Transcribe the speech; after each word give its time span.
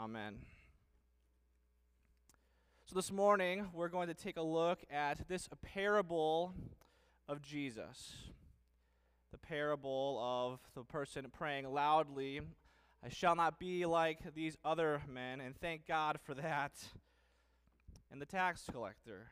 Amen. 0.00 0.36
So, 2.84 2.94
this 2.94 3.10
morning, 3.10 3.66
we're 3.72 3.88
going 3.88 4.06
to 4.06 4.14
take 4.14 4.36
a 4.36 4.42
look 4.42 4.78
at 4.92 5.26
this 5.26 5.48
parable 5.60 6.54
of 7.28 7.42
Jesus. 7.42 8.14
The 9.32 9.38
parable 9.38 10.20
of 10.22 10.60
the 10.76 10.84
person 10.84 11.26
praying 11.36 11.68
loudly, 11.68 12.40
I 13.04 13.08
shall 13.08 13.34
not 13.34 13.58
be 13.58 13.86
like 13.86 14.20
these 14.36 14.56
other 14.64 15.02
men, 15.12 15.40
and 15.40 15.56
thank 15.56 15.84
God 15.84 16.20
for 16.22 16.34
that. 16.34 16.74
And 18.12 18.22
the 18.22 18.26
tax 18.26 18.62
collector, 18.70 19.30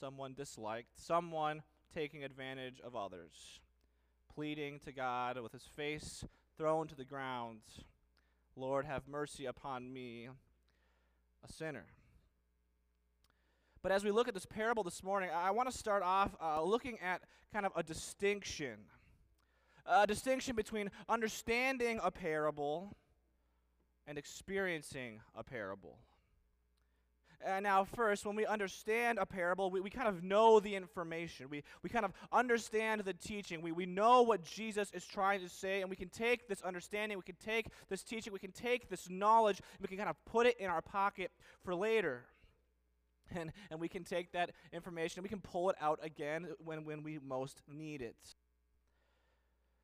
someone 0.00 0.34
disliked, 0.34 0.88
someone 0.96 1.62
taking 1.94 2.24
advantage 2.24 2.80
of 2.84 2.96
others, 2.96 3.60
pleading 4.34 4.80
to 4.86 4.92
God 4.92 5.40
with 5.40 5.52
his 5.52 5.68
face 5.76 6.24
thrown 6.56 6.88
to 6.88 6.96
the 6.96 7.04
ground. 7.04 7.60
Lord, 8.58 8.86
have 8.86 9.06
mercy 9.06 9.46
upon 9.46 9.92
me, 9.92 10.28
a 11.44 11.52
sinner. 11.52 11.86
But 13.82 13.92
as 13.92 14.04
we 14.04 14.10
look 14.10 14.26
at 14.26 14.34
this 14.34 14.46
parable 14.46 14.82
this 14.82 15.04
morning, 15.04 15.30
I 15.32 15.52
want 15.52 15.70
to 15.70 15.76
start 15.76 16.02
off 16.02 16.34
uh, 16.42 16.62
looking 16.62 16.98
at 16.98 17.22
kind 17.52 17.64
of 17.64 17.72
a 17.76 17.82
distinction. 17.84 18.78
A 19.86 20.06
distinction 20.06 20.56
between 20.56 20.90
understanding 21.08 22.00
a 22.02 22.10
parable 22.10 22.96
and 24.06 24.18
experiencing 24.18 25.20
a 25.36 25.44
parable. 25.44 25.98
And 27.44 27.62
now, 27.62 27.84
first, 27.84 28.26
when 28.26 28.34
we 28.34 28.44
understand 28.46 29.18
a 29.20 29.26
parable, 29.26 29.70
we, 29.70 29.80
we 29.80 29.90
kind 29.90 30.08
of 30.08 30.24
know 30.24 30.58
the 30.58 30.74
information. 30.74 31.48
We, 31.48 31.62
we 31.82 31.90
kind 31.90 32.04
of 32.04 32.12
understand 32.32 33.02
the 33.02 33.12
teaching. 33.12 33.62
We, 33.62 33.70
we 33.70 33.86
know 33.86 34.22
what 34.22 34.42
Jesus 34.42 34.90
is 34.92 35.06
trying 35.06 35.40
to 35.40 35.48
say, 35.48 35.80
and 35.80 35.88
we 35.88 35.94
can 35.94 36.08
take 36.08 36.48
this 36.48 36.62
understanding, 36.62 37.16
we 37.16 37.22
can 37.22 37.36
take 37.36 37.66
this 37.88 38.02
teaching, 38.02 38.32
we 38.32 38.40
can 38.40 38.50
take 38.50 38.88
this 38.88 39.08
knowledge, 39.08 39.60
we 39.80 39.86
can 39.86 39.96
kind 39.96 40.10
of 40.10 40.16
put 40.24 40.46
it 40.46 40.56
in 40.58 40.68
our 40.68 40.82
pocket 40.82 41.30
for 41.62 41.74
later. 41.74 42.24
And, 43.36 43.52
and 43.70 43.78
we 43.78 43.88
can 43.88 44.04
take 44.04 44.32
that 44.32 44.52
information 44.72 45.18
and 45.18 45.22
we 45.22 45.28
can 45.28 45.42
pull 45.42 45.68
it 45.68 45.76
out 45.82 46.00
again 46.02 46.48
when, 46.64 46.86
when 46.86 47.02
we 47.02 47.18
most 47.18 47.60
need 47.70 48.00
it. 48.00 48.16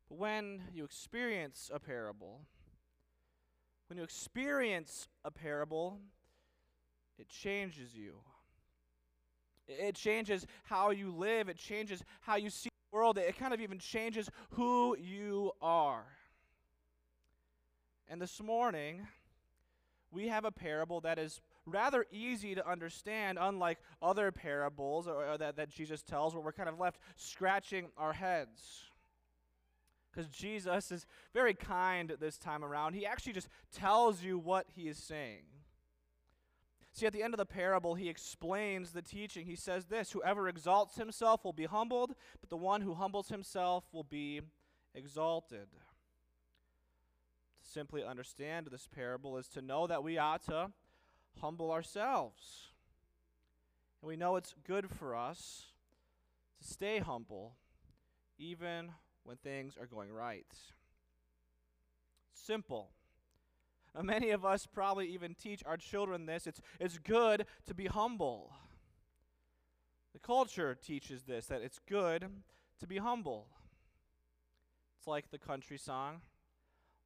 But 0.09 0.17
when 0.17 0.63
you 0.73 0.83
experience 0.83 1.71
a 1.71 1.79
parable, 1.79 2.41
when 3.89 3.99
you 3.99 4.03
experience 4.03 5.09
a 5.27 5.31
parable, 5.31 5.99
it 7.19 7.29
changes 7.29 7.95
you. 7.95 8.15
It 9.67 9.95
changes 9.95 10.47
how 10.65 10.91
you 10.91 11.11
live, 11.11 11.49
it 11.49 11.57
changes 11.57 12.03
how 12.21 12.37
you 12.37 12.51
see 12.51 12.69
the 12.93 12.97
world, 12.97 13.17
it 13.17 13.39
kind 13.39 13.55
of 13.55 13.61
even 13.61 13.79
changes 13.79 14.29
who 14.51 14.97
you 14.99 15.53
are. 15.63 16.05
And 18.09 18.21
this 18.21 18.43
morning, 18.43 19.07
we 20.11 20.29
have 20.29 20.45
a 20.45 20.53
parable 20.53 21.01
that 21.01 21.19
is 21.19 21.41
rather 21.67 22.05
easy 22.13 22.55
to 22.55 22.69
understand, 22.69 23.39
unlike 23.41 23.79
other 24.03 24.31
parables 24.31 25.09
or, 25.09 25.25
or 25.25 25.39
that, 25.39 25.57
that 25.57 25.71
Jesus 25.71 26.03
tells, 26.03 26.35
where 26.35 26.43
we're 26.43 26.53
kind 26.53 26.69
of 26.69 26.79
left 26.79 27.01
scratching 27.17 27.87
our 27.97 28.13
heads. 28.13 28.85
Because 30.13 30.29
Jesus 30.29 30.93
is 30.93 31.07
very 31.33 31.55
kind 31.55 32.13
this 32.21 32.39
time 32.39 32.65
around. 32.65 32.95
He 32.95 33.05
actually 33.05 33.33
just 33.33 33.49
tells 33.73 34.23
you 34.23 34.39
what 34.39 34.67
he 34.77 34.89
is 34.89 34.99
saying. 34.99 35.43
See, 36.95 37.07
at 37.07 37.13
the 37.13 37.25
end 37.25 37.35
of 37.35 37.39
the 37.39 37.45
parable, 37.45 37.97
he 37.97 38.09
explains 38.09 38.93
the 38.93 39.03
teaching. 39.03 39.47
He 39.47 39.57
says 39.57 39.87
this 39.87 40.13
Whoever 40.13 40.49
exalts 40.49 40.95
himself 40.95 41.45
will 41.45 41.53
be 41.53 41.65
humbled, 41.65 42.15
but 42.41 42.51
the 42.51 42.57
one 42.57 42.83
who 42.83 42.95
humbles 42.95 43.29
himself 43.29 43.85
will 43.93 44.05
be 44.05 44.41
exalted. 44.95 45.67
To 45.73 47.69
simply 47.69 48.05
understand 48.05 48.69
this 48.71 48.87
parable 48.87 49.37
is 49.39 49.49
to 49.49 49.61
know 49.61 49.89
that 49.89 50.05
we 50.05 50.19
ought 50.19 50.45
to 50.45 50.71
humble 51.41 51.73
ourselves. 51.73 52.69
And 54.01 54.09
we 54.09 54.17
know 54.17 54.37
it's 54.37 54.55
good 54.65 54.89
for 54.89 55.17
us 55.17 55.73
to 56.63 56.69
stay 56.69 57.01
humble, 57.01 57.57
even 58.39 58.93
when 59.25 59.37
things 59.39 59.77
are 59.77 59.87
going 59.87 60.13
right. 60.13 60.47
Simple. 62.33 62.91
Many 64.03 64.31
of 64.31 64.45
us 64.45 64.67
probably 64.67 65.07
even 65.09 65.35
teach 65.35 65.63
our 65.65 65.77
children 65.77 66.27
this. 66.27 66.47
It's, 66.47 66.61
it's 66.81 66.99
good 66.99 67.47
to 67.67 67.75
be 67.75 67.87
humble. 67.87 68.53
The 70.13 70.19
culture 70.19 70.75
teaches 70.75 71.23
this 71.23 71.47
that 71.47 71.63
it's 71.63 71.79
good 71.89 72.27
to 72.81 72.87
be 72.87 72.99
humble. 72.99 73.47
It's 74.99 75.07
like 75.07 75.31
the 75.31 75.39
country 75.39 75.79
song 75.79 76.23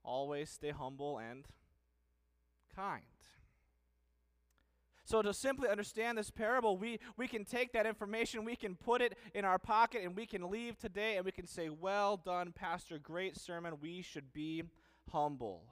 always 0.04 0.50
stay 0.50 0.71
humble 0.71 1.19
and 1.19 1.44
kind. 2.75 3.03
So, 5.05 5.22
to 5.22 5.32
simply 5.32 5.70
understand 5.70 6.19
this 6.19 6.31
parable, 6.31 6.76
we, 6.76 7.00
we 7.16 7.28
can 7.28 7.47
take 7.47 7.72
that 7.72 7.87
information, 7.87 8.44
we 8.44 8.56
can 8.56 8.75
put 8.75 9.00
it 9.00 9.16
in 9.34 9.44
our 9.47 9.59
pocket, 9.59 10.03
and 10.05 10.15
we 10.15 10.26
can 10.26 10.50
leave 10.50 10.78
today 10.78 11.16
and 11.16 11.25
we 11.25 11.32
can 11.32 11.47
say, 11.47 11.70
Well 11.70 12.19
done, 12.19 12.53
Pastor, 12.53 12.99
great 12.99 13.38
sermon. 13.38 13.75
We 13.81 14.03
should 14.03 14.34
be 14.34 14.65
humble. 15.10 15.62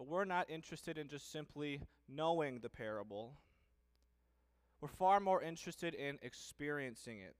But 0.00 0.08
we're 0.08 0.24
not 0.24 0.48
interested 0.48 0.96
in 0.96 1.08
just 1.08 1.30
simply 1.30 1.82
knowing 2.08 2.60
the 2.60 2.70
parable. 2.70 3.34
We're 4.80 4.88
far 4.88 5.20
more 5.20 5.42
interested 5.42 5.92
in 5.92 6.18
experiencing 6.22 7.18
it. 7.18 7.36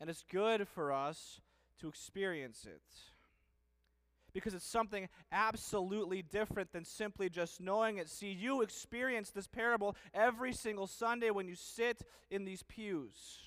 And 0.00 0.10
it's 0.10 0.24
good 0.28 0.66
for 0.66 0.90
us 0.90 1.40
to 1.78 1.88
experience 1.88 2.66
it. 2.66 2.82
Because 4.32 4.52
it's 4.52 4.66
something 4.66 5.08
absolutely 5.30 6.22
different 6.22 6.72
than 6.72 6.84
simply 6.84 7.28
just 7.28 7.60
knowing 7.60 7.98
it. 7.98 8.08
See, 8.08 8.32
you 8.32 8.60
experience 8.60 9.30
this 9.30 9.46
parable 9.46 9.94
every 10.12 10.52
single 10.52 10.88
Sunday 10.88 11.30
when 11.30 11.46
you 11.46 11.54
sit 11.54 12.02
in 12.32 12.44
these 12.44 12.64
pews. 12.64 13.38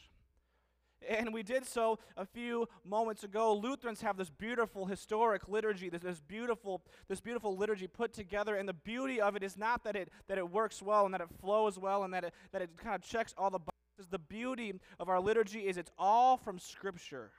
And 1.09 1.33
we 1.33 1.43
did 1.43 1.65
so 1.65 1.99
a 2.17 2.25
few 2.25 2.67
moments 2.85 3.23
ago. 3.23 3.55
Lutherans 3.55 4.01
have 4.01 4.17
this 4.17 4.29
beautiful 4.29 4.85
historic 4.85 5.47
liturgy, 5.47 5.89
this, 5.89 6.01
this, 6.01 6.21
beautiful, 6.21 6.83
this 7.07 7.21
beautiful 7.21 7.57
liturgy 7.57 7.87
put 7.87 8.13
together. 8.13 8.55
And 8.55 8.67
the 8.67 8.73
beauty 8.73 9.19
of 9.19 9.35
it 9.35 9.43
is 9.43 9.57
not 9.57 9.83
that 9.83 9.95
it, 9.95 10.09
that 10.27 10.37
it 10.37 10.49
works 10.49 10.81
well 10.81 11.05
and 11.05 11.13
that 11.13 11.21
it 11.21 11.29
flows 11.41 11.77
well 11.77 12.03
and 12.03 12.13
that 12.13 12.23
it, 12.23 12.33
that 12.51 12.61
it 12.61 12.69
kind 12.77 12.95
of 12.95 13.01
checks 13.01 13.33
all 13.37 13.49
the 13.49 13.59
boxes. 13.59 14.09
The 14.09 14.19
beauty 14.19 14.73
of 14.99 15.09
our 15.09 15.19
liturgy 15.19 15.61
is 15.61 15.77
it's 15.77 15.91
all 15.97 16.37
from 16.37 16.59
Scripture. 16.59 17.31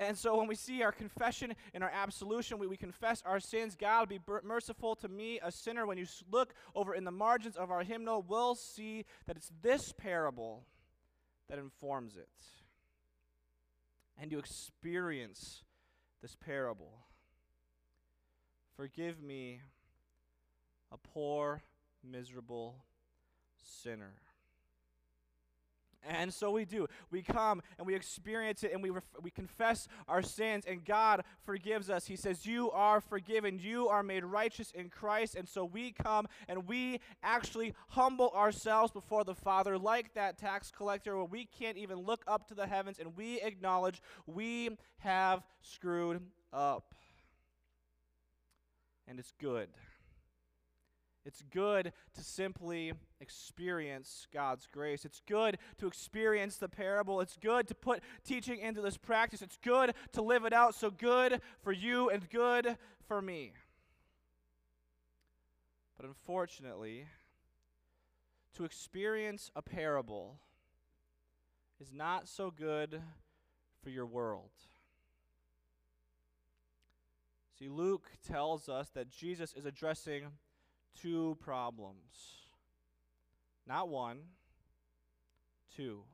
And 0.00 0.16
so 0.16 0.34
when 0.38 0.48
we 0.48 0.54
see 0.54 0.82
our 0.82 0.92
confession 0.92 1.54
and 1.74 1.84
our 1.84 1.90
absolution, 1.90 2.58
we, 2.58 2.66
we 2.66 2.78
confess 2.78 3.22
our 3.26 3.38
sins. 3.38 3.76
God 3.78 4.08
be 4.08 4.18
merciful 4.42 4.96
to 4.96 5.08
me, 5.08 5.38
a 5.42 5.52
sinner. 5.52 5.86
When 5.86 5.98
you 5.98 6.06
look 6.30 6.54
over 6.74 6.94
in 6.94 7.04
the 7.04 7.10
margins 7.10 7.56
of 7.56 7.70
our 7.70 7.82
hymnal, 7.82 8.24
we'll 8.26 8.54
see 8.54 9.04
that 9.26 9.36
it's 9.36 9.52
this 9.60 9.92
parable 9.98 10.64
that 11.50 11.58
informs 11.58 12.16
it. 12.16 12.28
And 14.16 14.30
you 14.30 14.38
experience 14.38 15.64
this 16.22 16.36
parable. 16.36 17.00
Forgive 18.76 19.20
me, 19.20 19.60
a 20.92 20.96
poor, 20.96 21.62
miserable 22.08 22.84
sinner. 23.82 24.14
And 26.20 26.34
so 26.34 26.50
we 26.50 26.66
do. 26.66 26.86
We 27.10 27.22
come 27.22 27.62
and 27.78 27.86
we 27.86 27.94
experience 27.94 28.62
it 28.62 28.72
and 28.74 28.82
we, 28.82 28.90
ref- 28.90 29.04
we 29.22 29.30
confess 29.30 29.88
our 30.06 30.20
sins, 30.20 30.66
and 30.68 30.84
God 30.84 31.24
forgives 31.46 31.88
us. 31.88 32.06
He 32.06 32.14
says, 32.14 32.44
You 32.44 32.70
are 32.72 33.00
forgiven. 33.00 33.58
You 33.58 33.88
are 33.88 34.02
made 34.02 34.22
righteous 34.22 34.70
in 34.72 34.90
Christ. 34.90 35.34
And 35.34 35.48
so 35.48 35.64
we 35.64 35.92
come 35.92 36.28
and 36.46 36.68
we 36.68 37.00
actually 37.22 37.72
humble 37.88 38.30
ourselves 38.36 38.92
before 38.92 39.24
the 39.24 39.34
Father, 39.34 39.78
like 39.78 40.12
that 40.12 40.36
tax 40.36 40.70
collector, 40.70 41.16
where 41.16 41.24
we 41.24 41.46
can't 41.46 41.78
even 41.78 41.96
look 41.96 42.22
up 42.28 42.46
to 42.48 42.54
the 42.54 42.66
heavens 42.66 42.98
and 42.98 43.16
we 43.16 43.40
acknowledge 43.40 44.02
we 44.26 44.76
have 44.98 45.42
screwed 45.62 46.20
up. 46.52 46.94
And 49.08 49.18
it's 49.18 49.32
good. 49.40 49.70
It's 51.24 51.42
good 51.52 51.92
to 52.14 52.22
simply 52.22 52.92
experience 53.20 54.26
God's 54.32 54.66
grace. 54.66 55.04
It's 55.04 55.20
good 55.28 55.58
to 55.78 55.86
experience 55.86 56.56
the 56.56 56.68
parable. 56.68 57.20
It's 57.20 57.36
good 57.36 57.68
to 57.68 57.74
put 57.74 58.02
teaching 58.24 58.58
into 58.58 58.80
this 58.80 58.96
practice. 58.96 59.42
It's 59.42 59.58
good 59.62 59.92
to 60.12 60.22
live 60.22 60.44
it 60.44 60.54
out. 60.54 60.74
So 60.74 60.90
good 60.90 61.42
for 61.62 61.72
you 61.72 62.08
and 62.08 62.28
good 62.30 62.78
for 63.06 63.20
me. 63.20 63.52
But 65.96 66.06
unfortunately, 66.06 67.04
to 68.56 68.64
experience 68.64 69.50
a 69.54 69.60
parable 69.60 70.38
is 71.78 71.92
not 71.92 72.28
so 72.28 72.50
good 72.50 73.02
for 73.82 73.90
your 73.90 74.06
world. 74.06 74.50
See, 77.58 77.68
Luke 77.68 78.08
tells 78.26 78.70
us 78.70 78.88
that 78.94 79.10
Jesus 79.10 79.52
is 79.52 79.66
addressing 79.66 80.28
two 80.94 81.36
problems. 81.40 82.40
Not 83.66 83.88
one, 83.88 84.18
two. 85.76 86.04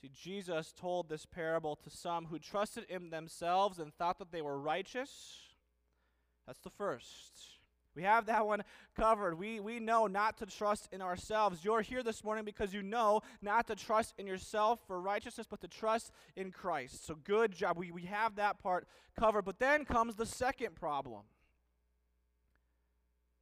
See, 0.00 0.10
Jesus 0.14 0.72
told 0.72 1.08
this 1.08 1.26
parable 1.26 1.76
to 1.76 1.90
some 1.90 2.26
who 2.26 2.38
trusted 2.38 2.84
in 2.88 3.10
themselves 3.10 3.78
and 3.78 3.92
thought 3.94 4.18
that 4.18 4.32
they 4.32 4.40
were 4.40 4.58
righteous. 4.58 5.36
That's 6.46 6.60
the 6.60 6.70
first. 6.70 7.60
We 7.94 8.04
have 8.04 8.26
that 8.26 8.46
one 8.46 8.62
covered. 8.96 9.36
We, 9.36 9.60
we 9.60 9.80
know 9.80 10.06
not 10.06 10.38
to 10.38 10.46
trust 10.46 10.88
in 10.92 11.02
ourselves. 11.02 11.64
You're 11.64 11.82
here 11.82 12.02
this 12.02 12.22
morning 12.22 12.44
because 12.44 12.72
you 12.72 12.82
know 12.82 13.20
not 13.42 13.66
to 13.66 13.74
trust 13.74 14.14
in 14.16 14.26
yourself 14.26 14.80
for 14.86 15.00
righteousness, 15.00 15.46
but 15.50 15.60
to 15.60 15.68
trust 15.68 16.12
in 16.36 16.52
Christ. 16.52 17.04
So, 17.04 17.16
good 17.24 17.52
job. 17.52 17.76
We, 17.76 17.90
we 17.90 18.02
have 18.02 18.36
that 18.36 18.58
part 18.62 18.86
covered. 19.18 19.44
But 19.44 19.58
then 19.58 19.84
comes 19.84 20.14
the 20.14 20.26
second 20.26 20.76
problem. 20.76 21.22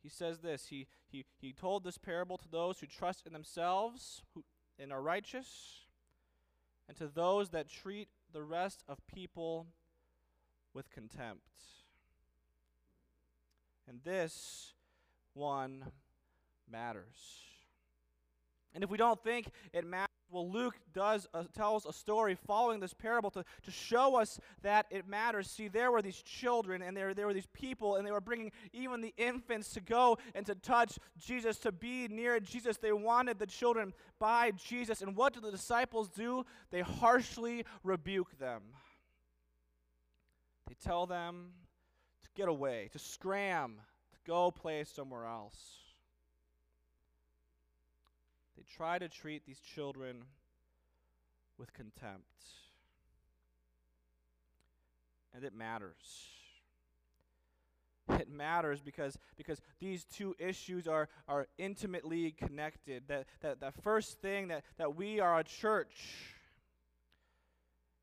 He 0.08 0.14
says 0.14 0.38
this 0.38 0.68
he, 0.68 0.86
he, 1.06 1.26
he 1.38 1.52
told 1.52 1.84
this 1.84 1.98
parable 1.98 2.38
to 2.38 2.48
those 2.50 2.80
who 2.80 2.86
trust 2.86 3.26
in 3.26 3.34
themselves 3.34 4.22
who, 4.32 4.42
and 4.78 4.90
are 4.90 5.02
righteous, 5.02 5.82
and 6.88 6.96
to 6.96 7.08
those 7.08 7.50
that 7.50 7.68
treat 7.68 8.08
the 8.32 8.42
rest 8.42 8.82
of 8.88 9.06
people 9.06 9.66
with 10.72 10.90
contempt. 10.90 11.50
And 13.86 14.00
this 14.02 14.72
one 15.34 15.84
matters. 16.70 17.42
And 18.74 18.82
if 18.82 18.88
we 18.88 18.96
don't 18.96 19.22
think 19.22 19.50
it 19.74 19.84
matters, 19.84 20.07
well, 20.30 20.48
Luke 20.50 20.74
does 20.92 21.26
uh, 21.32 21.44
tells 21.54 21.86
a 21.86 21.92
story 21.92 22.34
following 22.34 22.80
this 22.80 22.92
parable 22.92 23.30
to, 23.30 23.44
to 23.62 23.70
show 23.70 24.16
us 24.16 24.38
that 24.62 24.86
it 24.90 25.08
matters. 25.08 25.48
See, 25.50 25.68
there 25.68 25.90
were 25.90 26.02
these 26.02 26.20
children, 26.22 26.82
and 26.82 26.96
there, 26.96 27.14
there 27.14 27.26
were 27.26 27.32
these 27.32 27.48
people, 27.52 27.96
and 27.96 28.06
they 28.06 28.10
were 28.10 28.20
bringing 28.20 28.52
even 28.72 29.00
the 29.00 29.14
infants 29.16 29.72
to 29.74 29.80
go 29.80 30.18
and 30.34 30.44
to 30.46 30.54
touch 30.54 30.98
Jesus, 31.18 31.58
to 31.58 31.72
be 31.72 32.08
near 32.08 32.40
Jesus. 32.40 32.76
They 32.76 32.92
wanted 32.92 33.38
the 33.38 33.46
children 33.46 33.94
by 34.18 34.52
Jesus. 34.52 35.00
And 35.00 35.16
what 35.16 35.32
do 35.32 35.40
the 35.40 35.50
disciples 35.50 36.08
do? 36.08 36.44
They 36.70 36.80
harshly 36.80 37.64
rebuke 37.82 38.38
them. 38.38 38.62
They 40.66 40.74
tell 40.74 41.06
them 41.06 41.52
to 42.22 42.28
get 42.34 42.48
away, 42.48 42.90
to 42.92 42.98
scram, 42.98 43.80
to 44.12 44.18
go 44.26 44.50
play 44.50 44.84
somewhere 44.84 45.24
else. 45.24 45.87
They 48.58 48.64
try 48.76 48.98
to 48.98 49.08
treat 49.08 49.46
these 49.46 49.60
children 49.60 50.24
with 51.58 51.72
contempt. 51.72 52.24
And 55.32 55.44
it 55.44 55.54
matters. 55.54 56.26
It 58.08 58.28
matters 58.28 58.80
because, 58.80 59.16
because 59.36 59.60
these 59.78 60.04
two 60.04 60.34
issues 60.40 60.88
are, 60.88 61.08
are 61.28 61.46
intimately 61.56 62.32
connected. 62.32 63.04
That, 63.06 63.26
that, 63.42 63.60
that 63.60 63.80
first 63.80 64.20
thing 64.20 64.48
that, 64.48 64.64
that 64.76 64.96
we 64.96 65.20
are 65.20 65.38
a 65.38 65.44
church 65.44 66.34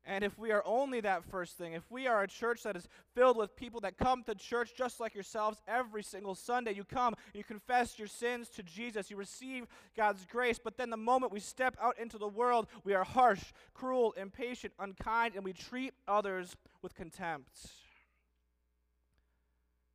and 0.08 0.22
if 0.22 0.38
we 0.38 0.52
are 0.52 0.62
only 0.64 1.00
that 1.00 1.24
first 1.24 1.58
thing, 1.58 1.72
if 1.72 1.90
we 1.90 2.06
are 2.06 2.22
a 2.22 2.28
church 2.28 2.62
that 2.62 2.76
is 2.76 2.86
filled 3.12 3.36
with 3.36 3.56
people 3.56 3.80
that 3.80 3.98
come 3.98 4.22
to 4.22 4.36
church 4.36 4.72
just 4.76 5.00
like 5.00 5.14
yourselves 5.14 5.60
every 5.66 6.04
single 6.04 6.36
Sunday, 6.36 6.72
you 6.74 6.84
come, 6.84 7.16
you 7.34 7.42
confess 7.42 7.98
your 7.98 8.06
sins 8.06 8.48
to 8.50 8.62
Jesus, 8.62 9.10
you 9.10 9.16
receive 9.16 9.66
God's 9.96 10.24
grace, 10.24 10.60
but 10.62 10.76
then 10.76 10.90
the 10.90 10.96
moment 10.96 11.32
we 11.32 11.40
step 11.40 11.76
out 11.82 11.98
into 11.98 12.18
the 12.18 12.28
world, 12.28 12.68
we 12.84 12.94
are 12.94 13.02
harsh, 13.02 13.42
cruel, 13.74 14.12
impatient, 14.12 14.72
unkind, 14.78 15.34
and 15.34 15.44
we 15.44 15.52
treat 15.52 15.92
others 16.06 16.54
with 16.82 16.94
contempt. 16.94 17.58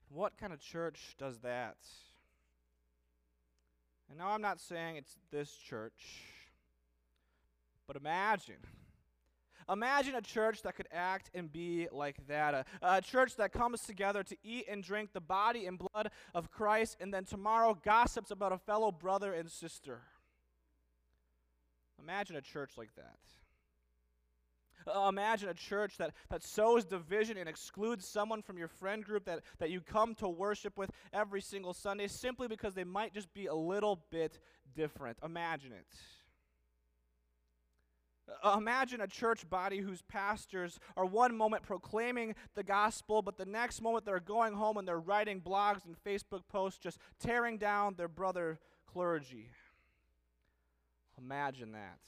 What 0.10 0.38
kind 0.38 0.52
of 0.52 0.60
church 0.60 1.16
does 1.18 1.40
that? 1.40 1.78
And 4.10 4.19
now 4.19 4.31
I'm 4.31 4.42
not 4.42 4.60
saying 4.60 4.98
it's 4.98 5.16
this 5.31 5.54
church, 5.54 6.25
but 7.88 7.96
imagine 7.96 8.57
Imagine 9.71 10.15
a 10.15 10.21
church 10.21 10.63
that 10.63 10.75
could 10.75 10.88
act 10.91 11.29
and 11.33 11.51
be 11.51 11.88
like 11.91 12.18
that. 12.27 12.53
A, 12.53 12.65
a, 12.81 13.01
church 13.01 13.38
that 13.38 13.53
comes 13.53 13.81
together 13.81 14.21
to 14.23 14.35
eat 14.44 14.65
and 14.69 14.83
drink 14.83 15.13
the 15.13 15.21
body 15.21 15.65
and 15.65 15.79
blood 15.79 16.12
of 16.35 16.51
Christ 16.51 16.97
and 17.00 17.13
then 17.13 17.23
tomorrow 17.23 17.77
gossips 17.83 18.31
about 18.31 18.51
a 18.51 18.57
fellow 18.57 18.91
brother 18.91 19.33
and 19.33 19.50
sister. 19.50 20.01
Imagine 22.01 22.35
a 22.35 22.41
church 22.41 22.71
like 22.77 22.94
that. 22.95 23.19
Uh, 24.88 25.07
imagine 25.07 25.47
a 25.47 25.53
church 25.53 25.97
that, 25.97 26.12
that 26.29 26.44
sows 26.44 26.83
division 26.83 27.38
and 27.38 27.47
excludes 27.47 28.06
someone 28.06 28.41
from 28.41 28.57
your 28.57 28.68
friend 28.68 29.06
group 29.06 29.25
that, 29.25 29.41
that 29.59 29.69
you 29.69 29.79
come 29.79 30.15
to 30.15 30.27
worship 30.27 30.77
with 30.77 30.89
every 31.13 31.39
single 31.39 31.73
Sunday 31.73 32.07
simply 32.07 32.47
because 32.47 32.73
they 32.73 32.83
might 32.83 33.13
just 33.13 33.31
be 33.33 33.45
a 33.45 33.53
little 33.53 34.03
bit 34.09 34.39
different. 34.75 35.18
Imagine 35.23 35.71
it. 35.71 35.85
Imagine 38.56 39.01
a 39.01 39.07
church 39.07 39.50
body 39.50 39.80
whose 39.80 40.01
pastors 40.04 40.80
are 40.95 41.06
one 41.06 41.36
moment 41.36 41.63
proclaiming 41.63 42.36
the 42.56 42.63
gospel, 42.63 43.22
but 43.22 43.38
the 43.38 43.45
next 43.45 43.81
moment 43.81 44.06
they're 44.06 44.19
going 44.19 44.54
home 44.54 44.78
and 44.78 44.88
they're 44.88 45.00
writing 45.00 45.42
blogs 45.42 45.86
and 45.86 45.95
Facebook 46.04 46.42
posts 46.50 46.80
just 46.80 46.98
tearing 47.19 47.57
down 47.57 47.95
their 47.95 48.07
brother 48.07 48.60
clergy. 48.86 49.50
Imagine 51.18 51.74
that. 51.74 52.00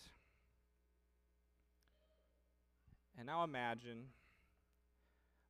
And 3.17 3.27
now 3.27 3.43
imagine 3.43 4.05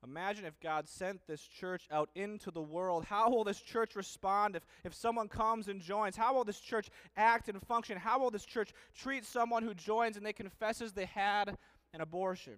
Imagine 0.04 0.46
if 0.46 0.60
God 0.60 0.90
sent 0.90 1.26
this 1.28 1.42
church 1.42 1.88
out 1.90 2.10
into 2.14 2.52
the 2.52 2.62
world. 2.62 3.06
How 3.06 3.30
will 3.30 3.44
this 3.44 3.62
church 3.62 3.96
respond 3.96 4.56
if, 4.56 4.66
if 4.84 4.94
someone 4.94 5.30
comes 5.30 5.70
and 5.70 5.82
joins? 5.82 6.18
How 6.18 6.34
will 6.34 6.44
this 6.44 6.60
church 6.60 6.90
act 7.16 7.48
and 7.48 7.62
function? 7.62 7.98
How 7.98 8.20
will 8.20 8.30
this 8.30 8.44
church 8.44 8.74
treat 8.96 9.24
someone 9.26 9.64
who 9.64 9.74
joins 9.74 10.18
and 10.18 10.26
they 10.26 10.34
confesses 10.34 10.92
they 10.92 11.06
had 11.06 11.56
an 11.94 12.02
abortion? 12.02 12.56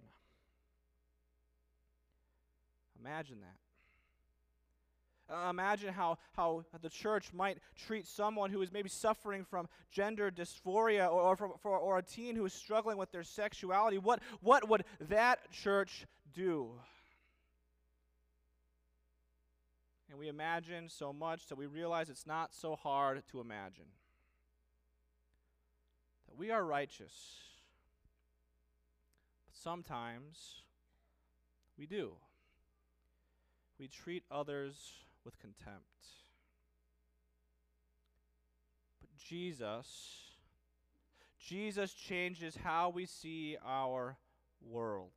Imagine 3.00 3.38
that. 3.42 3.57
Uh, 5.27 5.50
imagine 5.50 5.91
how, 5.91 6.18
how 6.33 6.63
the 6.81 6.89
church 6.89 7.33
might 7.33 7.57
treat 7.88 8.06
someone 8.06 8.51
who 8.51 8.62
is 8.62 8.71
maybe 8.71 8.89
suffering 8.89 9.44
from 9.44 9.68
gender 9.91 10.30
dysphoria 10.30 11.12
or, 11.12 11.21
or, 11.21 11.36
from, 11.36 11.53
for, 11.62 11.77
or 11.77 11.98
a 11.98 12.03
teen 12.03 12.36
who 12.36 12.45
is 12.45 12.53
struggling 12.53 12.98
with 12.98 13.12
their 13.12 13.24
sexuality. 13.24 13.98
What, 13.98 14.21
what 14.41 14.69
would 14.69 14.83
that 15.09 15.51
church 15.51 16.06
do? 16.33 16.69
And 20.15 20.21
we 20.21 20.29
imagine 20.29 20.88
so 20.88 21.12
much 21.12 21.47
that 21.47 21.57
we 21.57 21.65
realize 21.65 22.09
it's 22.09 22.25
not 22.25 22.53
so 22.53 22.73
hard 22.73 23.21
to 23.29 23.41
imagine. 23.41 23.83
That 26.29 26.38
we 26.38 26.51
are 26.51 26.63
righteous, 26.63 27.12
but 29.45 29.62
sometimes 29.62 30.62
we 31.77 31.86
do. 31.86 32.13
We 33.77 33.89
treat 33.89 34.24
others 34.31 34.93
with 35.25 35.38
contempt. 35.38 35.84
But 39.01 39.10
Jesus, 39.17 40.29
Jesus 41.38 41.91
changes 41.91 42.55
how 42.63 42.88
we 42.89 43.05
see 43.05 43.57
our 43.65 44.15
world. 44.65 45.10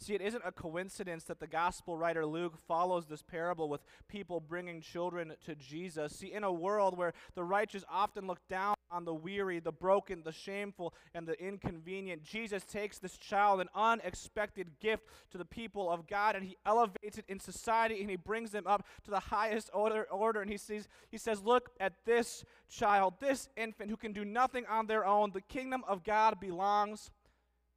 See, 0.00 0.14
it 0.14 0.20
isn't 0.20 0.44
a 0.46 0.52
coincidence 0.52 1.24
that 1.24 1.40
the 1.40 1.48
gospel 1.48 1.96
writer 1.96 2.24
Luke 2.24 2.56
follows 2.56 3.06
this 3.06 3.20
parable 3.20 3.68
with 3.68 3.82
people 4.06 4.38
bringing 4.38 4.80
children 4.80 5.32
to 5.44 5.56
Jesus. 5.56 6.14
See, 6.14 6.32
in 6.32 6.44
a 6.44 6.52
world 6.52 6.96
where 6.96 7.12
the 7.34 7.42
righteous 7.42 7.84
often 7.90 8.28
look 8.28 8.38
down 8.48 8.76
on 8.92 9.04
the 9.04 9.12
weary, 9.12 9.58
the 9.58 9.72
broken, 9.72 10.22
the 10.22 10.30
shameful, 10.30 10.94
and 11.14 11.26
the 11.26 11.34
inconvenient, 11.44 12.22
Jesus 12.22 12.64
takes 12.64 12.98
this 12.98 13.18
child, 13.18 13.60
an 13.60 13.68
unexpected 13.74 14.70
gift 14.78 15.04
to 15.32 15.38
the 15.38 15.44
people 15.44 15.90
of 15.90 16.06
God, 16.06 16.36
and 16.36 16.46
he 16.46 16.56
elevates 16.64 17.18
it 17.18 17.24
in 17.26 17.40
society 17.40 18.00
and 18.00 18.08
he 18.08 18.16
brings 18.16 18.52
them 18.52 18.68
up 18.68 18.86
to 19.02 19.10
the 19.10 19.18
highest 19.18 19.68
order. 19.74 20.04
order 20.12 20.40
and 20.40 20.48
he, 20.50 20.58
sees, 20.58 20.86
he 21.10 21.18
says, 21.18 21.42
Look 21.42 21.70
at 21.80 22.04
this 22.04 22.44
child, 22.70 23.14
this 23.18 23.48
infant 23.56 23.90
who 23.90 23.96
can 23.96 24.12
do 24.12 24.24
nothing 24.24 24.64
on 24.66 24.86
their 24.86 25.04
own. 25.04 25.32
The 25.32 25.40
kingdom 25.40 25.82
of 25.88 26.04
God 26.04 26.38
belongs 26.38 27.10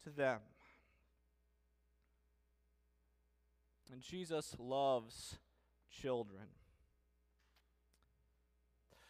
to 0.04 0.12
them. 0.12 0.40
And 3.92 4.02
Jesus 4.02 4.56
loves 4.58 5.38
children. 5.92 6.44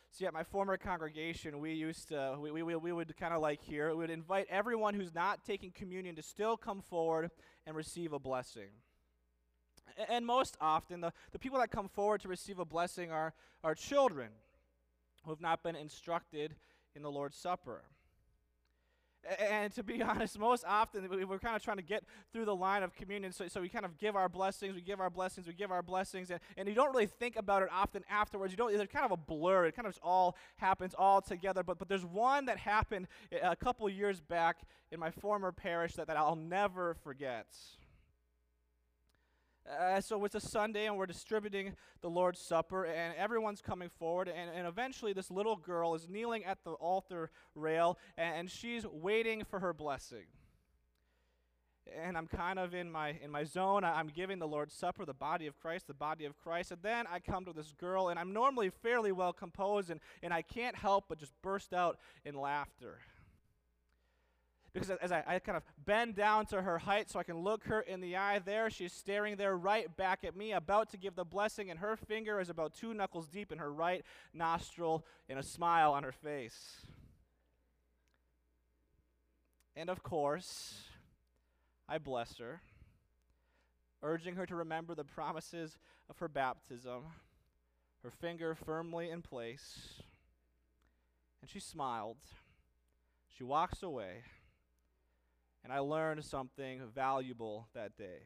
See, 0.10 0.26
at 0.26 0.34
my 0.34 0.44
former 0.44 0.76
congregation, 0.76 1.60
we 1.60 1.74
used 1.74 2.10
to, 2.10 2.36
we, 2.40 2.52
we, 2.52 2.76
we 2.76 2.92
would 2.92 3.16
kind 3.16 3.34
of 3.34 3.42
like 3.42 3.62
here, 3.62 3.90
we 3.92 3.96
would 3.98 4.10
invite 4.10 4.48
everyone 4.50 4.94
who's 4.94 5.14
not 5.14 5.46
taking 5.46 5.72
communion 5.72 6.16
to 6.16 6.22
still 6.22 6.58
come 6.58 6.82
forward 6.82 7.30
and 7.66 7.76
receive 7.76 8.12
a 8.12 8.20
blessing. 8.20 8.70
And 10.10 10.26
most 10.26 10.58
often, 10.60 11.00
the, 11.00 11.14
the 11.32 11.40
people 11.40 11.60
that 11.60 11.70
come 11.70 11.88
forward 11.88 12.22
to 12.22 12.28
receive 12.28 12.60
a 12.60 12.66
blessing 12.66 13.12
are, 13.12 13.34
are 13.64 13.76
children 13.76 14.30
who 15.24 15.30
have 15.30 15.42
not 15.42 15.64
been 15.64 15.76
instructed 15.76 16.56
in 16.96 17.04
the 17.04 17.12
Lord's 17.12 17.38
Supper. 17.38 17.84
And 19.40 19.74
to 19.74 19.84
be 19.84 20.02
honest, 20.04 20.40
most 20.40 20.64
often 20.68 21.08
we're 21.10 21.40
kind 21.40 21.56
of 21.56 21.64
trying 21.64 21.78
to 21.78 21.84
get 21.84 22.04
through 22.34 22.46
the 22.46 22.56
line 22.56 22.84
of 22.84 22.96
communion. 22.96 23.32
So, 23.32 23.48
so 23.48 23.62
we 23.62 23.70
kind 23.70 23.86
of 23.86 23.98
give 23.98 24.16
our 24.16 24.30
blessings, 24.30 24.74
we 24.76 24.82
give 24.82 25.00
our 25.00 25.10
blessings, 25.10 25.48
we 25.48 25.54
give 25.54 25.72
our 25.72 25.84
blessings, 25.84 26.32
and, 26.32 26.40
and 26.58 26.68
you 26.68 26.74
don't 26.74 26.94
really 26.94 27.08
think 27.08 27.36
about 27.36 27.62
it 27.62 27.70
often 27.72 28.04
afterwards. 28.10 28.52
You 28.52 28.58
don't, 28.58 28.74
it's 28.74 28.92
kind 28.92 29.06
of 29.06 29.12
a 29.12 29.18
blur. 29.18 29.66
It 29.66 29.76
kind 29.76 29.88
of 29.88 29.98
all 30.02 30.36
happens 30.58 30.96
all 30.98 31.22
together. 31.22 31.64
But, 31.64 31.78
but 31.78 31.88
there's 31.88 32.06
one 32.06 32.46
that 32.46 32.58
happened 32.58 33.08
eh, 33.32 33.40
a 33.44 33.56
couple 33.56 33.88
years 33.90 34.20
back 34.20 34.58
in 34.92 35.00
my 35.00 35.12
former 35.12 35.52
parish 35.52 35.94
that, 35.94 36.08
that 36.08 36.18
I'll 36.18 36.36
never 36.36 36.96
forget. 37.04 37.48
Uh, 39.70 40.02
so 40.02 40.24
it's 40.26 40.36
a 40.36 40.40
Sunday, 40.40 40.88
and 40.88 40.98
we're 40.98 41.06
distributing 41.06 41.76
the 42.02 42.10
Lord's 42.10 42.40
Supper, 42.40 42.86
and 42.86 43.16
everyone's 43.16 43.62
coming 43.62 43.90
forward. 43.90 44.28
And, 44.28 44.50
and 44.56 44.68
eventually, 44.68 45.14
this 45.14 45.30
little 45.30 45.56
girl 45.56 45.94
is 45.94 46.10
kneeling 46.10 46.44
at 46.44 46.64
the 46.64 46.72
altar 46.72 47.30
rail, 47.56 47.98
and, 48.18 48.36
and 48.36 48.52
she's 48.52 48.86
waiting 48.86 49.44
for 49.44 49.60
her 49.60 49.74
blessing. 49.74 50.26
And 52.00 52.18
I'm 52.18 52.28
kind 52.28 52.58
of 52.58 52.74
in 52.74 52.92
my 52.92 53.18
in 53.22 53.30
my 53.32 53.44
zone. 53.44 53.84
I'm 53.84 54.08
giving 54.08 54.40
the 54.40 54.48
Lord's 54.48 54.74
Supper, 54.74 55.04
the 55.06 55.14
body 55.14 55.48
of 55.48 55.60
Christ, 55.60 55.88
the 55.88 55.94
body 55.94 56.26
of 56.26 56.38
Christ. 56.38 56.72
And 56.72 56.82
then 56.82 57.06
I 57.12 57.20
come 57.20 57.44
to 57.46 57.54
this 57.54 57.74
girl, 57.74 58.10
and 58.10 58.20
I'm 58.20 58.34
normally 58.34 58.70
fairly 58.70 59.12
well 59.12 59.34
composed, 59.34 59.90
and, 59.90 60.00
and 60.24 60.34
I 60.34 60.42
can't 60.42 60.76
help 60.76 61.06
but 61.10 61.18
just 61.18 61.34
burst 61.42 61.74
out 61.74 61.98
in 62.24 62.36
laughter 62.36 63.00
because 64.74 64.90
as 64.90 65.12
I, 65.12 65.24
I, 65.28 65.40
kind 65.40 65.58
of 65.58 65.64
bend 65.86 66.16
down 66.16 66.46
to 66.48 66.62
her 66.62 66.78
height 66.78 67.10
so 67.10 67.20
I 67.20 67.24
can 67.24 67.40
look 67.40 67.66
her 67.66 67.82
in 67.82 68.00
the 68.00 68.16
eye 68.16 68.40
there, 68.40 68.70
she's 68.70 68.94
staring 68.94 69.36
there 69.36 69.56
right 69.58 69.96
back 69.98 70.24
at 70.24 70.36
me, 70.36 70.54
about 70.54 70.92
to 70.92 70.98
give 70.98 71.16
the 71.16 71.26
blessing, 71.26 71.70
and 71.70 71.80
her 71.80 71.98
finger 71.98 72.40
is 72.40 72.50
about 72.50 72.74
two 72.74 72.94
knuckles 72.94 73.28
deep 73.28 73.52
in 73.52 73.58
her 73.58 73.72
right 73.72 74.04
nostril 74.34 75.06
and 75.28 75.38
a 75.38 75.44
smile 75.44 75.92
on 75.92 76.04
her 76.04 76.12
face. 76.14 76.86
And 79.76 79.90
of 79.90 80.04
course, 80.04 80.84
I 81.90 81.98
bless 81.98 82.38
her, 82.38 82.62
urging 84.02 84.36
her 84.36 84.46
to 84.46 84.56
remember 84.56 84.96
the 84.96 85.04
promises 85.04 85.78
of 86.10 86.18
her 86.20 86.30
baptism, 86.30 87.04
her 88.04 88.12
finger 88.12 88.56
firmly 88.56 89.10
in 89.10 89.22
place. 89.22 90.02
And 91.42 91.50
she 91.50 91.60
smiled. 91.60 92.18
She 93.36 93.44
walks 93.44 93.82
away 93.82 94.24
and 95.64 95.72
I 95.72 95.80
learned 95.80 96.24
something 96.26 96.82
valuable 96.94 97.68
that 97.74 97.98
day. 97.98 98.24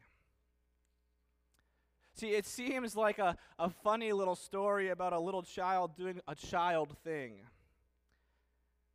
See, 2.14 2.30
it 2.30 2.46
seems 2.46 2.96
like 2.96 3.18
a, 3.18 3.36
a 3.58 3.68
funny 3.68 4.12
little 4.12 4.36
story 4.36 4.88
about 4.88 5.12
a 5.12 5.20
little 5.20 5.42
child 5.42 5.96
doing 5.96 6.20
a 6.26 6.34
child 6.34 6.96
thing. 7.04 7.40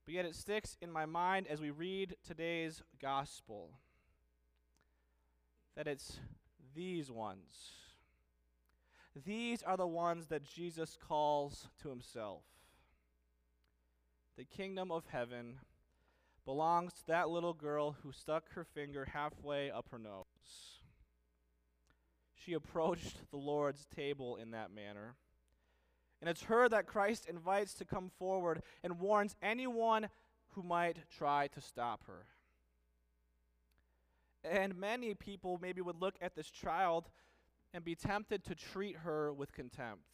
But 0.05 0.15
yet 0.15 0.25
it 0.25 0.35
sticks 0.35 0.75
in 0.81 0.91
my 0.91 1.05
mind 1.05 1.45
as 1.47 1.61
we 1.61 1.69
read 1.69 2.15
today's 2.27 2.81
gospel 2.99 3.69
that 5.75 5.87
it's 5.87 6.19
these 6.73 7.11
ones. 7.11 7.73
These 9.25 9.61
are 9.61 9.77
the 9.77 9.87
ones 9.87 10.27
that 10.27 10.43
Jesus 10.43 10.97
calls 11.07 11.67
to 11.81 11.89
himself. 11.89 12.43
The 14.37 14.45
kingdom 14.45 14.91
of 14.91 15.05
heaven 15.11 15.59
belongs 16.45 16.93
to 16.93 17.07
that 17.07 17.29
little 17.29 17.53
girl 17.53 17.95
who 18.03 18.11
stuck 18.11 18.53
her 18.53 18.63
finger 18.63 19.07
halfway 19.13 19.69
up 19.69 19.87
her 19.91 19.99
nose. 19.99 20.81
She 22.35 22.53
approached 22.53 23.29
the 23.29 23.37
Lord's 23.37 23.85
table 23.95 24.35
in 24.35 24.51
that 24.51 24.73
manner. 24.73 25.15
And 26.19 26.29
it's 26.29 26.43
her 26.43 26.69
that 26.69 26.87
Christ 26.87 27.27
invites 27.27 27.73
to 27.75 27.85
come 27.85 28.11
forward 28.17 28.61
and 28.83 28.99
warns 28.99 29.35
anyone 29.41 30.09
who 30.49 30.63
might 30.63 30.97
try 31.09 31.47
to 31.47 31.61
stop 31.61 32.03
her. 32.05 32.25
And 34.43 34.75
many 34.75 35.13
people 35.13 35.59
maybe 35.61 35.81
would 35.81 36.01
look 36.01 36.15
at 36.21 36.35
this 36.35 36.49
child 36.49 37.09
and 37.73 37.83
be 37.83 37.95
tempted 37.95 38.43
to 38.45 38.55
treat 38.55 38.97
her 38.97 39.31
with 39.31 39.53
contempt, 39.53 40.09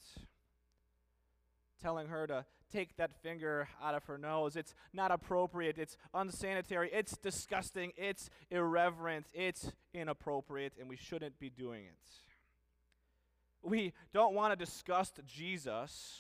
telling 1.88 2.08
her 2.08 2.28
to 2.28 2.44
take 2.70 2.98
that 2.98 3.10
finger 3.24 3.66
out 3.82 3.96
of 3.96 4.04
her 4.04 4.18
nose. 4.18 4.58
It's 4.58 4.76
not 4.92 5.10
appropriate. 5.10 5.78
It's 5.78 5.96
unsanitary. 6.14 6.90
It's 6.92 7.16
disgusting. 7.16 7.94
It's 7.96 8.30
irreverent. 8.52 9.28
It's 9.34 9.72
inappropriate, 9.94 10.74
and 10.78 10.90
we 10.90 10.98
shouldn't 10.98 11.40
be 11.40 11.50
doing 11.50 11.86
it. 11.86 11.96
We 13.64 13.94
don't 14.14 14.36
want 14.36 14.52
to 14.52 14.58
disgust 14.58 15.22
Jesus. 15.26 16.20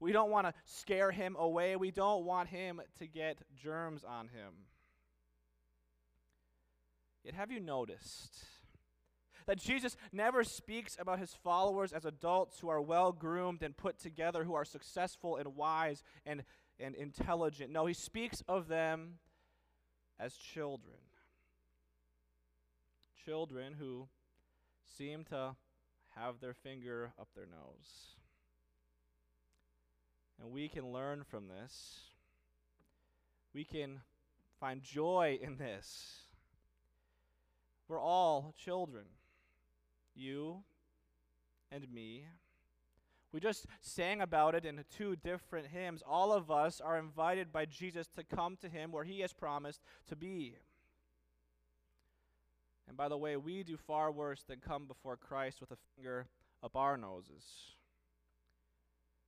We 0.00 0.12
don't 0.12 0.30
want 0.30 0.46
to 0.46 0.54
scare 0.64 1.10
him 1.10 1.36
away. 1.38 1.76
We 1.76 1.90
don't 1.90 2.24
want 2.24 2.48
him 2.48 2.80
to 3.00 3.06
get 3.06 3.36
germs 3.62 4.02
on 4.02 4.28
him. 4.28 4.54
Yet, 7.22 7.34
have 7.34 7.52
you 7.52 7.60
noticed? 7.60 8.46
That 9.46 9.58
Jesus 9.58 9.96
never 10.12 10.44
speaks 10.44 10.96
about 10.98 11.18
his 11.18 11.34
followers 11.34 11.92
as 11.92 12.04
adults 12.04 12.60
who 12.60 12.68
are 12.68 12.80
well 12.80 13.12
groomed 13.12 13.62
and 13.62 13.76
put 13.76 13.98
together, 13.98 14.44
who 14.44 14.54
are 14.54 14.64
successful 14.64 15.36
and 15.36 15.56
wise 15.56 16.02
and, 16.24 16.44
and 16.78 16.94
intelligent. 16.94 17.70
No, 17.70 17.86
he 17.86 17.94
speaks 17.94 18.42
of 18.48 18.68
them 18.68 19.18
as 20.18 20.34
children. 20.34 20.98
Children 23.24 23.74
who 23.78 24.08
seem 24.96 25.24
to 25.26 25.56
have 26.16 26.40
their 26.40 26.54
finger 26.54 27.12
up 27.18 27.28
their 27.34 27.46
nose. 27.46 28.16
And 30.40 30.52
we 30.52 30.68
can 30.68 30.92
learn 30.92 31.24
from 31.24 31.48
this. 31.48 32.00
We 33.54 33.64
can 33.64 34.00
find 34.58 34.82
joy 34.82 35.38
in 35.40 35.56
this. 35.56 36.22
We're 37.88 38.00
all 38.00 38.54
children 38.56 39.04
you 40.14 40.62
and 41.70 41.90
me. 41.92 42.26
We 43.32 43.40
just 43.40 43.66
sang 43.80 44.20
about 44.20 44.54
it 44.54 44.66
in 44.66 44.84
two 44.94 45.16
different 45.16 45.68
hymns. 45.68 46.02
All 46.06 46.32
of 46.32 46.50
us 46.50 46.80
are 46.80 46.98
invited 46.98 47.50
by 47.50 47.64
Jesus 47.64 48.08
to 48.08 48.24
come 48.24 48.56
to 48.56 48.68
him 48.68 48.92
where 48.92 49.04
he 49.04 49.20
has 49.20 49.32
promised 49.32 49.80
to 50.08 50.16
be. 50.16 50.56
And 52.86 52.96
by 52.96 53.08
the 53.08 53.16
way, 53.16 53.38
we 53.38 53.62
do 53.62 53.78
far 53.78 54.12
worse 54.12 54.42
than 54.42 54.58
come 54.58 54.86
before 54.86 55.16
Christ 55.16 55.60
with 55.60 55.70
a 55.70 55.78
finger 55.96 56.26
up 56.62 56.76
our 56.76 56.98
noses. 56.98 57.44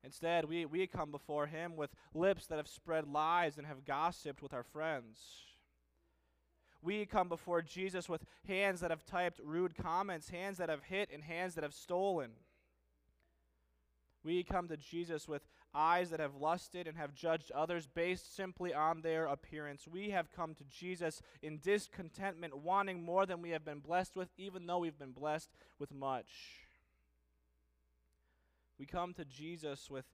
Instead, 0.05 0.45
we, 0.45 0.67
we 0.67 0.87
come 0.87 1.11
before 1.11 1.47
him 1.47 1.75
with 1.75 1.91
lips 2.13 2.47
that 2.47 2.59
have 2.59 2.69
spread 2.69 3.09
lies 3.09 3.57
and 3.57 3.67
have 3.67 3.87
gossiped 3.87 4.43
with 4.43 4.53
our 4.53 4.63
friends 4.63 5.19
we 6.85 7.07
come 7.07 7.29
before 7.29 7.63
Jesus 7.63 8.09
with 8.09 8.25
hands 8.47 8.81
that 8.81 8.91
have 8.91 9.07
typed 9.07 9.41
rude 9.43 9.77
comments, 9.77 10.29
hands 10.29 10.59
that 10.59 10.69
have 10.69 10.85
hit, 10.85 11.09
and 11.13 11.25
hands 11.25 11.55
that 11.55 11.65
have 11.65 11.75
stolen. 11.75 12.31
We 14.23 14.43
come 14.43 14.69
to 14.69 14.77
Jesus 14.77 15.27
with 15.27 15.47
eyes 15.75 16.11
that 16.11 16.21
have 16.21 16.37
lusted 16.37 16.87
and 16.87 16.97
have 16.97 17.15
judged 17.15 17.51
others 17.53 17.87
based 17.87 18.35
simply 18.35 18.73
on 18.73 19.03
their 19.03 19.27
appearance. 19.27 19.87
We 19.91 20.11
have 20.11 20.33
come 20.33 20.55
to 20.55 20.65
Jesus 20.65 21.21
in 21.43 21.59
discontentment, 21.59 22.57
wanting 22.57 23.03
more 23.03 23.27
than 23.27 23.43
we 23.43 23.51
have 23.51 23.65
been 23.65 23.81
blessed 23.81 24.17
with, 24.17 24.29
even 24.39 24.67
though 24.67 24.79
we've 24.79 24.99
been 24.99 25.13
blessed 25.13 25.51
with 25.79 25.93
much. 25.93 26.31
We 28.79 28.87
come 28.87 29.13
to 29.15 29.25
Jesus 29.25 29.91
with 29.91 30.05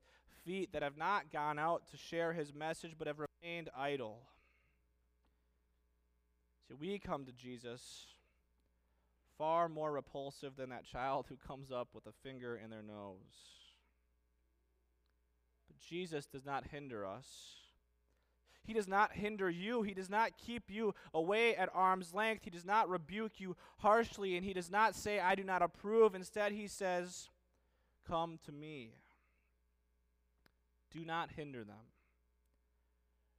feet 0.45 0.73
that 0.73 0.83
have 0.83 0.97
not 0.97 1.33
gone 1.33 1.59
out 1.59 1.89
to 1.91 1.97
share 1.97 2.33
his 2.33 2.53
message, 2.55 2.95
but 2.99 3.07
have 3.07 3.21
remained 3.43 3.71
idle. 3.77 4.19
See, 6.71 6.77
we 6.79 6.99
come 6.99 7.25
to 7.25 7.33
Jesus 7.33 8.07
far 9.37 9.69
more 9.69 9.91
repulsive 9.91 10.57
than 10.57 10.71
that 10.71 10.85
child 10.85 11.27
who 11.29 11.37
comes 11.37 11.73
up 11.73 11.89
with 11.95 12.07
a 12.07 12.13
finger 12.23 12.61
in 12.63 12.71
their 12.71 12.83
nose. 12.83 13.17
But 15.67 15.79
Jesus 15.79 16.27
does 16.27 16.45
not 16.45 16.69
hinder 16.71 17.05
us. 17.05 17.27
He 18.63 18.73
does 18.73 18.87
not 18.87 19.13
hinder 19.13 19.51
you. 19.51 19.83
He 19.83 19.95
does 19.95 20.11
not 20.11 20.37
keep 20.37 20.65
you 20.69 20.95
away 21.13 21.57
at 21.57 21.71
arm's 21.75 22.15
length. 22.15 22.45
He 22.45 22.51
does 22.51 22.67
not 22.67 22.89
rebuke 22.89 23.41
you 23.41 23.57
harshly, 23.79 24.37
and 24.37 24.45
He 24.45 24.53
does 24.53 24.71
not 24.71 24.95
say, 24.95 25.19
I 25.19 25.35
do 25.35 25.43
not 25.43 25.63
approve. 25.63 26.15
Instead, 26.15 26.53
He 26.53 26.69
says, 26.69 27.31
Come 28.07 28.39
to 28.45 28.53
me. 28.53 28.91
Do 30.93 31.05
not 31.05 31.31
hinder 31.33 31.65
them. 31.65 31.89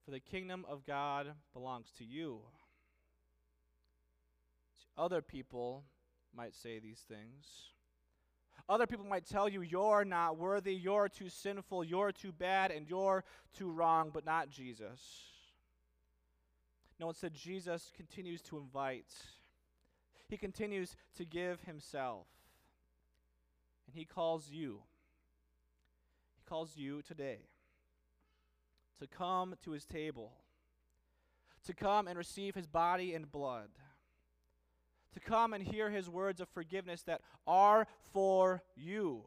For 0.03 0.11
the 0.11 0.19
kingdom 0.19 0.65
of 0.67 0.85
God 0.85 1.27
belongs 1.53 1.91
to 2.00 2.03
you. 2.03 2.39
Other 4.98 5.21
people 5.21 5.83
might 6.36 6.53
say 6.53 6.79
these 6.79 7.00
things. 7.07 7.45
Other 8.69 8.88
people 8.88 9.05
might 9.05 9.25
tell 9.25 9.50
you 9.50 9.62
you're 9.62 10.05
not 10.05 10.38
worthy, 10.38 10.74
you're 10.74 11.10
too 11.10 11.29
sinful, 11.29 11.83
you're 11.83 12.12
too 12.12 12.31
bad, 12.31 12.71
and 12.71 12.88
you're 12.88 13.24
too 13.53 13.69
wrong, 13.69 14.12
but 14.13 14.25
not 14.25 14.50
Jesus. 14.50 15.01
No, 17.00 17.10
instead, 17.10 17.33
Jesus 17.33 17.91
continues 17.95 18.41
to 18.43 18.57
invite, 18.57 19.12
He 20.29 20.38
continues 20.38 20.95
to 21.17 21.25
give 21.25 21.62
Himself. 21.62 22.27
And 23.88 23.95
He 23.95 24.05
calls 24.05 24.50
you, 24.51 24.81
He 26.38 26.48
calls 26.48 26.77
you 26.77 27.01
today 27.01 27.39
to 29.00 29.07
come 29.07 29.55
to 29.63 29.71
His 29.71 29.86
table 29.86 30.33
to 31.65 31.74
come 31.74 32.07
and 32.07 32.17
receive 32.17 32.55
his 32.55 32.67
body 32.67 33.13
and 33.13 33.31
blood, 33.31 33.69
to 35.13 35.20
come 35.20 35.53
and 35.53 35.63
hear 35.63 35.89
his 35.89 36.10
words 36.10 36.41
of 36.41 36.50
forgiveness 36.50 37.01
that 37.03 37.22
are 37.46 37.88
for 38.13 38.63
you. 38.75 39.24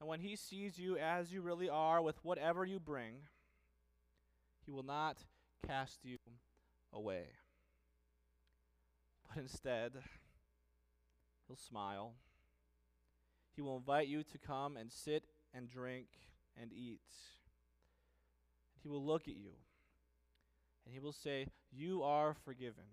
And 0.00 0.08
when 0.08 0.20
he 0.20 0.34
sees 0.34 0.78
you 0.78 0.96
as 0.96 1.32
you 1.32 1.42
really 1.42 1.68
are, 1.68 2.02
with 2.02 2.16
whatever 2.24 2.64
you 2.64 2.80
bring, 2.80 3.14
he 4.64 4.72
will 4.72 4.82
not 4.82 5.18
cast 5.66 6.00
you 6.02 6.18
away. 6.92 7.26
But 9.28 9.40
instead, 9.40 9.92
he'll 11.46 11.56
smile. 11.56 12.14
He 13.54 13.62
will 13.62 13.76
invite 13.76 14.08
you 14.08 14.22
to 14.24 14.38
come 14.38 14.76
and 14.76 14.90
sit 14.90 15.24
and 15.54 15.68
drink 15.68 16.06
and 16.60 16.72
eat. 16.72 17.00
He 18.82 18.88
will 18.88 19.04
look 19.04 19.28
at 19.28 19.36
you 19.36 19.52
and 20.84 20.92
he 20.92 21.00
will 21.00 21.12
say, 21.12 21.46
You 21.70 22.02
are 22.02 22.34
forgiven, 22.44 22.84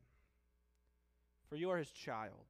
for 1.49 1.55
you 1.55 1.69
are 1.71 1.77
his 1.77 1.91
child, 1.91 2.45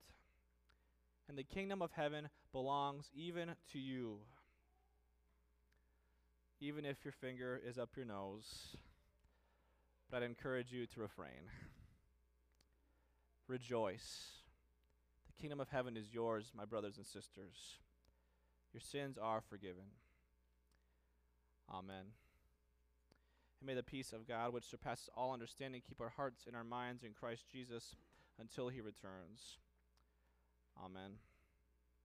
and 1.30 1.38
the 1.38 1.44
kingdom 1.44 1.82
of 1.82 1.92
heaven 1.94 2.30
belongs 2.52 3.10
even 3.16 3.52
to 3.72 3.80
you. 3.80 4.18
Even 6.60 6.84
if 6.84 7.06
your 7.06 7.14
finger 7.14 7.60
is 7.66 7.78
up 7.78 7.92
your 7.96 8.06
nose, 8.06 8.76
but 10.12 10.22
I'd 10.22 10.24
encourage 10.24 10.74
you 10.74 10.86
to 10.88 11.00
refrain. 11.00 11.48
Rejoice. 13.48 14.26
The 15.28 15.42
kingdom 15.42 15.62
of 15.62 15.70
heaven 15.70 15.96
is 15.96 16.14
yours, 16.14 16.52
my 16.54 16.66
brothers 16.66 16.98
and 16.98 17.06
sisters. 17.06 17.80
Your 18.74 18.82
sins 18.82 19.18
are 19.18 19.42
forgiven. 19.50 19.86
Amen. 21.72 22.12
And 23.60 23.68
may 23.68 23.74
the 23.74 23.84
peace 23.84 24.12
of 24.12 24.28
God, 24.28 24.52
which 24.54 24.70
surpasses 24.70 25.10
all 25.16 25.32
understanding, 25.32 25.82
keep 25.88 26.02
our 26.02 26.14
hearts 26.16 26.46
and 26.46 26.56
our 26.56 26.64
minds 26.64 27.04
in 27.04 27.14
Christ 27.14 27.46
Jesus 27.50 27.96
until 28.40 28.70
he 28.70 28.82
returns. 28.82 29.58
Amen. 30.84 31.29